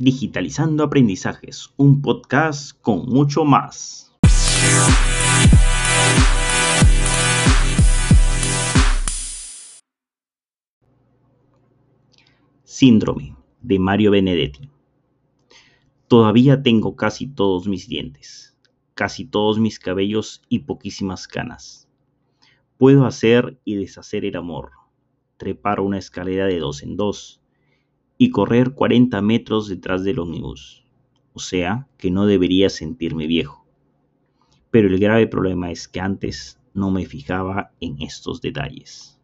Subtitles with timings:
[0.00, 4.16] Digitalizando Aprendizajes, un podcast con mucho más.
[12.62, 14.70] Síndrome de Mario Benedetti.
[16.06, 18.56] Todavía tengo casi todos mis dientes,
[18.94, 21.88] casi todos mis cabellos y poquísimas canas.
[22.76, 24.70] Puedo hacer y deshacer el amor,
[25.38, 27.42] trepar una escalera de dos en dos
[28.18, 30.84] y correr 40 metros detrás del ómnibus.
[31.32, 33.64] O sea, que no debería sentirme viejo.
[34.70, 39.17] Pero el grave problema es que antes no me fijaba en estos detalles.